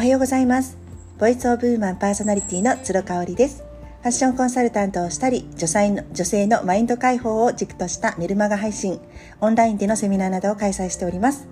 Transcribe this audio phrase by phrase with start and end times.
[0.00, 0.78] おはようございます。
[1.18, 3.62] Voice of Woman パーソナリティの鶴香織です。
[4.00, 8.98] ファッションコンサルタントをしたり女性の女性のマインド解放を軸としたメルマガ配信
[9.42, 11.46] オンラインでのセミナーなどを開催しております。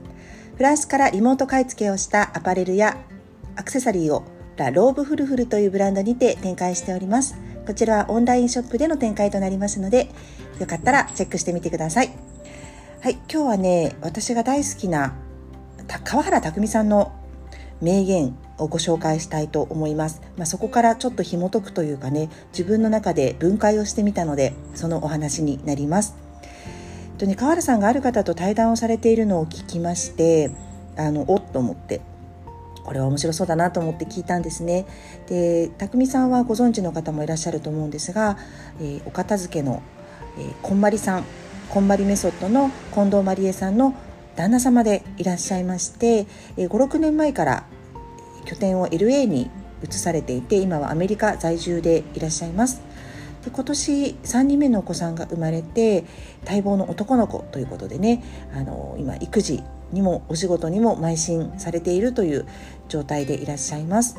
[0.56, 2.96] フランスからリモート買い付けをしたアパレルや
[3.54, 4.24] アクセサリーを
[4.56, 7.36] ラローブフルフルというブランドにて展開しております。
[7.66, 10.08] こちらはオンラインショップでの展開となりますので
[10.58, 12.12] よかったらチェックしてみてください。
[13.02, 15.12] はい今日はね私が大好きな
[16.02, 17.12] 川原拓海さんの
[17.80, 20.20] 名言をご紹介したいと思います。
[20.36, 26.16] まあ、そこからちょっと紐解くというかね、自分の中で分解をしてみたので、そのお話になります。
[27.18, 30.50] とね、川原さんがある方と対談をされているのを聞きまして、
[30.96, 32.00] あの、おっと思って、
[32.84, 34.86] これは面白そうだなと思って聞いたんですね。
[35.28, 38.38] で、匠さんはご存知の方もいらっしゃると思うんですが、
[38.80, 39.82] えー、お片付けの、
[40.38, 41.24] えー、こんまりさん、
[41.68, 43.94] こんまりメソッドの近藤まりえさんの
[44.38, 47.64] 旦那様でいらっしゃいまして、え、56年前から
[48.44, 49.50] 拠点を LA に
[49.84, 52.80] 移されていて今はアメリカ在住でいらっしゃいます。
[53.44, 56.04] で今年3人目のお子さんが生まれて
[56.46, 58.22] 待望の男の子ということでね
[58.54, 62.46] あの今育児にもお仕事にも邁進されているという
[62.88, 64.18] 状態でいらっしゃいます。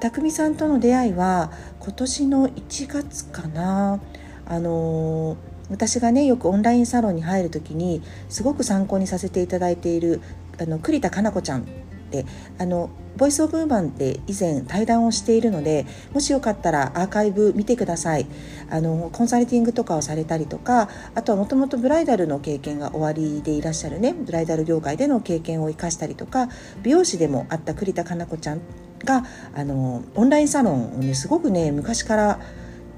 [0.00, 3.98] 匠さんとの出会いは今年の1月かな。
[4.46, 5.38] あの
[5.70, 10.20] 私がねよくオンラインサロンに入る時にすごく参考にさせていただいている
[10.58, 11.66] あの栗田かな子ちゃん
[12.10, 12.26] で
[12.58, 18.26] あのボイスオブウーマンって以前対談をしているのでもしよかったらアーカイブ見てください
[18.70, 26.48] あのコンサルティングとかをされたりとかあとはもともとブライダルの経験が終わりでいらっしゃるねブライダル業界での経験を生かしたりとか
[26.82, 28.60] 美容師でもあった栗田かな子ちゃん
[29.04, 32.40] があのオンラインサロンをねすごくね昔から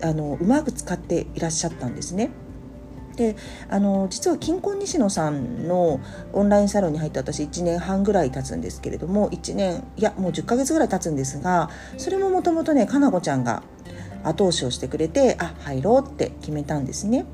[0.03, 2.31] あのうまく使っていらっしゃったんですね。
[3.17, 3.35] で
[3.69, 6.01] あの実は金婚西野さんの
[6.33, 13.63] オンラインサロンに入って私1年半ぐらい経つんですけれども1年いやもう10ヶ月ぐらい経つんですがそれももともとねかなこちゃんが
[14.23, 17.25] 後押しをしてくれてあ入ろうって決めたんですね。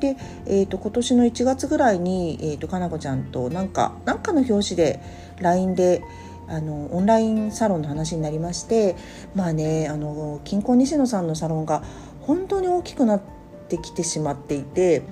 [0.00, 0.16] で、
[0.46, 5.00] えーと、今年の1月ぐらいに、えーと、かなこちゃんとなんかなんかの表紙で
[5.40, 6.02] LINE で
[6.48, 8.96] あのオンラインサロンの話になりまして
[9.34, 11.84] まあねあの金婚西野さんのサロンが
[12.22, 13.39] 本当に大きくなって
[13.76, 15.02] ってきてしまっていて、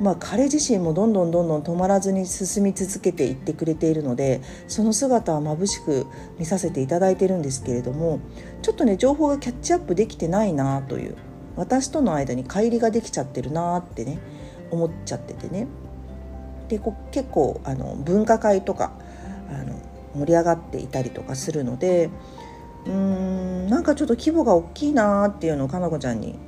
[0.00, 6.06] まあ、彼自身もどんどんどんどん止まらずに進み続けていってくれているのでその姿は眩しく
[6.38, 8.20] 見させていただいてるんですけれども
[8.62, 11.16] ちょっとね情報がキャッチアップできてないなという
[11.56, 14.18] 私との間に乖離ができちゃってるなってね
[14.70, 15.66] 思っちゃっててね。
[16.68, 16.78] で
[17.10, 18.92] 結構あの分科会とか
[19.48, 19.74] あの
[20.14, 22.10] 盛り上がっていたりとかするので
[22.84, 26.38] うーんなんかちょっと規模が大きいなっていうのをかなこちゃんに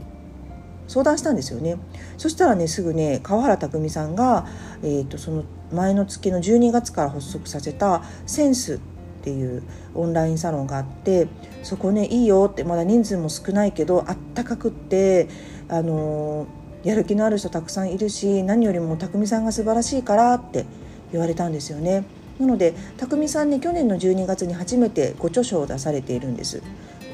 [0.90, 1.76] 相談したんですよね
[2.18, 4.48] そしたらねすぐね川原拓海さんが、
[4.82, 8.78] えーと、その前の月の12月から発足させたセンスっ
[9.22, 9.62] ていう
[9.94, 11.28] オンラインサロンがあって
[11.62, 15.28] そこねいいよってまだ人数も少ないけどあったかくって
[15.68, 20.66] あのー、やる気のある人たくさんいるし何よりも匠さんが素晴らしいからって
[21.12, 22.04] 言われたんですよね。
[22.40, 26.62] なので匠さんね去年の12月に初めてご著書を出されているんです。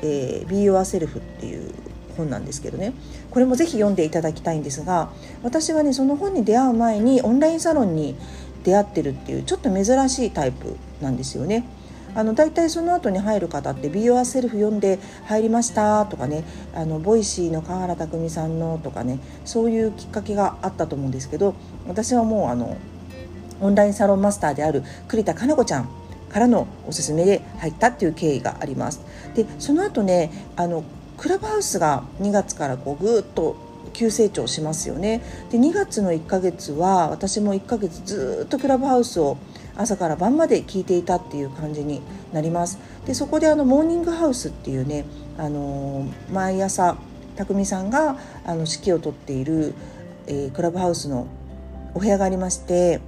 [0.03, 1.71] えー、Be Yourself っていう
[2.17, 2.93] 本なんですけどね
[3.31, 5.11] これもぜひ読んでいただきたいんですが
[5.43, 8.17] 私はねその本に出会う前にオンラインサロンに
[8.65, 11.65] 出会ってるっていうちょっと珍しいタイプなんですよね。
[12.17, 16.45] あの大体その後に入る方って「Be Yourself」読んで入りましたとかね
[16.75, 21.55] あの Voicy の川原拓海さんのとかねそういうきっかけがあったと思うんですけど
[21.87, 22.79] 私はもうあの
[23.61, 25.89] オンラインサロンマスターである栗田かな子ちゃん
[26.31, 29.01] からのおすすめで入ったっていう経緯があります。
[29.35, 30.85] でその後ねあの
[31.17, 33.57] クラブハウスが2月からこうぐっと
[33.93, 35.23] 急成長しますよね。
[35.51, 39.39] で2月の1ヶ月は私も1ヶ月ずっとクラブハウスを
[39.77, 42.79] 朝から晩まで聞いていたっていう感じになります。
[43.07, 45.05] でそこであのモーニングハウスっていうね、
[45.39, 46.97] あのー、毎朝
[47.37, 49.75] 匠さんがあの指揮を執っている、
[50.27, 51.27] えー、クラブハウスの
[51.95, 53.01] お部屋がありまして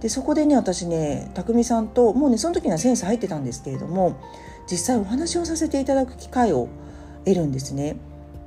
[0.00, 4.16] でそこでね私ね匠さんともうねその時にはセンス入ってたんですけれども
[4.70, 6.68] 実際お話をさせていただく機会を
[7.24, 7.96] 得るんですね。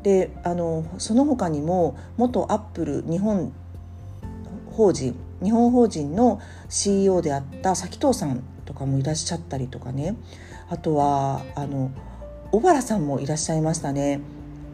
[0.04, 3.54] であのその他にも元アップル日本
[4.72, 10.16] 法人日本法人の CEO であった崎藤さんとかもいらっしゃったりとかね。
[10.70, 11.92] あとはあの
[12.52, 14.20] 尾原さんもいらっしゃいましたね。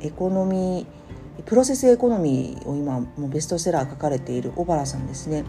[0.02, 5.46] エコノミープロセスエコノミーを今もうベストセラー書かれている尾原さんですね。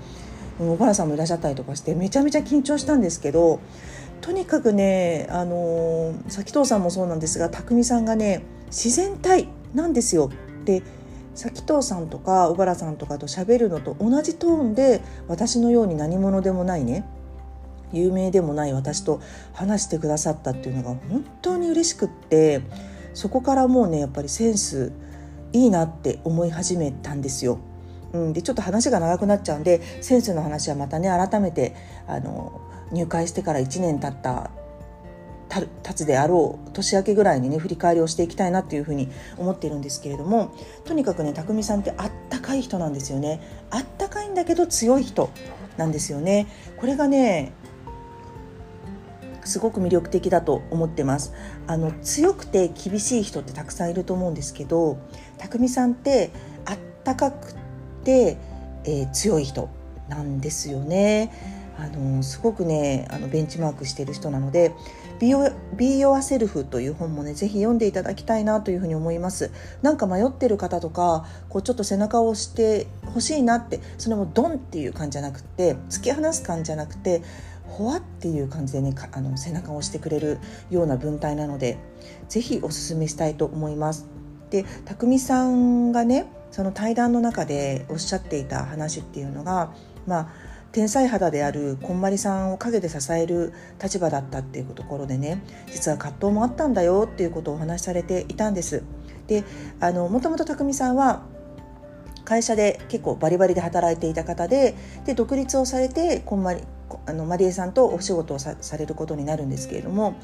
[0.59, 3.61] 尾原さんもいらっしゃったりとかしてめちゃめちゃ緊張したんですけど
[4.21, 10.31] とにかくねあの崎藤さんもそうなんですが匠さんがね自然体なんですよ。
[10.65, 10.83] で
[11.35, 17.05] 崎藤さんとか小原さんとかと喋るのと同じトーンで私のように何者でもないね
[17.93, 19.21] 有名でもない私と
[19.53, 22.63] 話してくださったっていうのが本当に嬉しくって
[23.15, 24.93] そこからもうねやっぱりセンス
[25.53, 27.59] いいなって思い始めたんですよ。
[28.13, 31.77] うん、でちょっと話が長くなっちゃうんでセンスの話はまたね改めて
[32.09, 32.61] あの
[32.93, 34.51] 入会してから1年経った
[35.51, 40.55] 経つであろう年明けぐらいにね振り返りをしていきたいなっていうふうに思っているんですけれども
[40.85, 43.41] とにかくね匠さんってあったかい人なんですよね。
[43.71, 45.31] あったかいんだけど強い人
[45.77, 46.47] なんですよね。
[46.77, 47.53] これがね
[49.45, 51.33] すごく魅力的だと思ってます。
[51.67, 54.99] あの強くて厳しい人ってたくさんいると思うんですけど
[55.39, 56.31] 匠さんって
[56.65, 57.55] あったかく
[58.05, 58.37] て、
[58.85, 59.69] えー、強い人
[60.09, 61.60] なんですよね。
[61.81, 64.73] あのすごくねあのベンチマークしている人なので
[65.19, 69.51] 「Be Yourself」という本もねぜひ読んでいただきたいなというふうに思います
[69.83, 77.23] なんか迷ってる方とかこうちょっと背中を押してほしいなってそれもドンっていう感じじゃなくて突き放す感じじゃなくて
[77.71, 80.39] ほわっていう感じでねあの背中を押してくれる
[80.71, 81.79] ような文体なので
[82.29, 84.07] ぜひおすすめしたいと思います。
[84.51, 89.73] で匠さんがねその対談の中でおっしゃっていた話っていうのが
[90.07, 90.29] まあ
[90.73, 93.53] 天才肌であるこんまりさんを陰で支える
[93.83, 98.83] 立場だったっていうところでね実は葛藤もあったんだよっていうことをお話しされていたんです。
[99.27, 99.45] で
[99.81, 101.23] あのもともと匠さんは
[102.25, 106.63] 会社で結構バリバリで働いていた方でで独立をされてこんまり
[107.07, 110.17] あのマリエさんとお仕事をされることになるんですけれども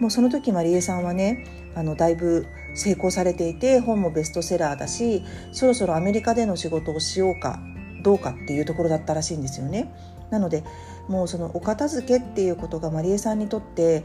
[0.00, 1.44] もうその時マリエさんはね
[1.74, 7.60] あのだいぶ成功されていて本もベストセラーだしそろそろアメリカでの仕事をしようか
[8.04, 9.92] どうかっていうところだったらしいんですよね。
[10.30, 10.62] なので
[11.08, 14.04] もうそのお片付けっていうことがマリエさんにとって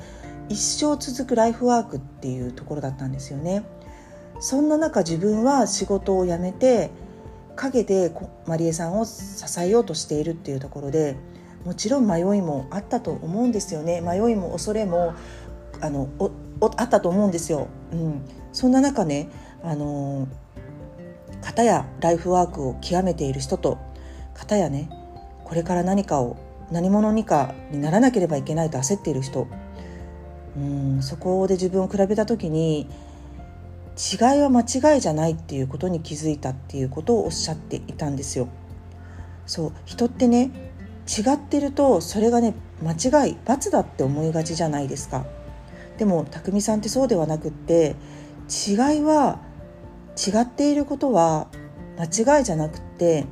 [0.50, 3.64] 一生続くライフワークっていうところだったんですよね。
[4.40, 6.90] そんな中自分は仕事を辞めて
[7.56, 8.12] 陰で
[8.48, 11.18] マリエさんを支えようとしているっていうところで
[11.66, 15.14] もちろん迷いもあったと思うんですよね迷いも恐れも
[15.82, 16.32] あのお
[16.62, 17.68] おあったと思うんですよ。
[17.92, 19.30] うん、そんな中ね
[19.64, 20.28] あの
[21.42, 23.78] 方やライフワークを極めている人と
[24.40, 24.90] 方やね
[25.44, 26.38] これから何かを
[26.72, 29.48] 何者にかにならなければいけないと焦っている人
[30.58, 32.88] うんそこで自分を比べた時に
[33.98, 38.48] 違いは間違いじゃないっていうことに気づいたっていうことをおっしゃっていたんですよ。
[39.46, 40.52] そう人ってね
[41.08, 42.54] 違ってるとそれがね
[42.84, 45.26] 間違い罰だって思いがちじゃないですか
[45.98, 47.96] でも匠さんってそうではなくって
[48.50, 49.40] 違いは
[50.16, 51.48] 違っていることは
[51.98, 53.26] 間違いじゃなくって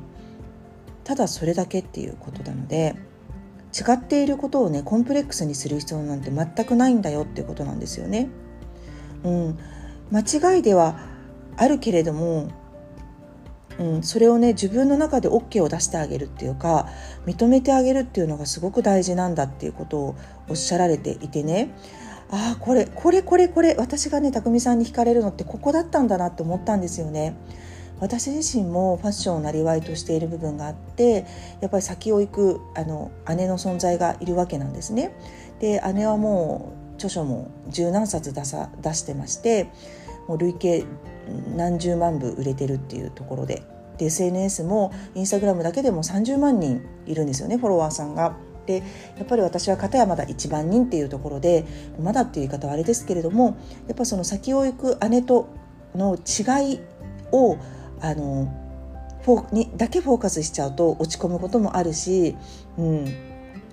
[1.08, 2.94] ただそれだけっていうことなので
[3.72, 8.28] 違っていることをねコンプレックスにする必要なんて全くないんだよっていうことなんですよね。
[9.24, 9.58] うん、
[10.10, 11.00] 間違いでは
[11.56, 12.50] あるけれども
[13.78, 16.88] うん、それをね自分の中で OK を出してあげるっていうか
[17.26, 20.16] 認めてあげるっていうのがすごく大事なんだっていうことを
[20.48, 21.72] おっしゃられていてね
[22.28, 27.36] ああこれこれこれこれ私がね匠さんに惹かれるのってここだったんだなって思ったんですよね。
[28.00, 31.26] 私自身もファッションをなりわいとしている部分があって
[31.60, 35.12] やっぱり先を行くあの姉の存在がいるわけなんですね。
[35.60, 39.70] で姉はもう著書も十何冊出さ出してまして
[40.26, 40.84] もう累計
[41.56, 43.62] 何十万部売れてるっていうところで
[43.98, 48.36] で SNS もインスタグラムだけでも30万人いるんですよねフォロワーさんが。
[48.66, 48.82] で
[49.16, 51.64] やっぱり私は片やまだ1万人っていうところで
[51.98, 53.56] まだっていう言い方はあれですけれども
[53.86, 55.48] やっぱその先を行く姉と
[55.94, 56.80] の違い
[57.32, 57.56] を
[58.00, 58.52] あの
[59.22, 62.36] フォにだけフォーカスしちゃうと落ち込むこともあるし、
[62.76, 63.04] うん、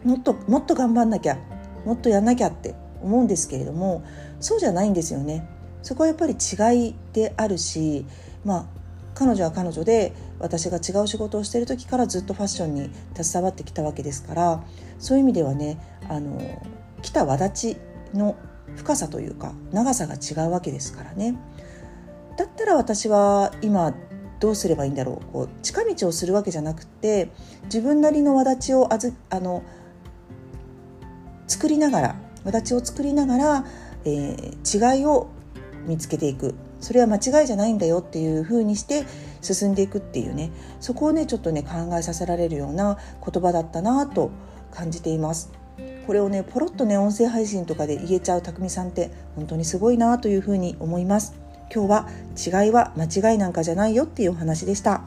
[0.04, 1.38] もっともっと頑張んなきゃ
[1.86, 4.04] もっとやんなきゃって思うんですけれども
[4.40, 5.48] そうじゃないんですよね。
[5.82, 8.08] そこはやっぱり違いであるし、
[8.44, 8.66] まあ、
[9.14, 14.64] 彼女は彼女で私が違う仕事をしている時からずっとファッションに携わってきたわけですから
[14.98, 15.78] そういう意味ではね
[16.10, 16.40] あの
[17.04, 17.78] 来た輪立ち
[18.18, 18.36] の
[18.76, 21.38] 深さというか長さが違うわけですからね。
[22.36, 23.94] だったら私は今
[24.40, 27.30] どうすればいいんだろうこう近道をするわけじゃなくて
[27.66, 29.64] 自分なりの輪立ちをあずあの
[31.48, 33.66] 作りながら輪立ちを作りながら、
[34.06, 35.30] えー、違いを
[35.86, 39.06] 見つけていくそれは間違いじゃないんだよっていう風にして
[39.42, 44.32] 進んでいくっていうねそこをねちょっとね考えさせられるような言葉だったなと
[44.72, 45.52] 感じています。
[46.06, 51.34] これをねポロッとね音声配信とかで言えちゃう匠さんって本当にすごいなというふうに思います。
[51.74, 52.08] 今日は
[52.64, 55.02] 違いは間違いなんかじゃないよっていうお話でした。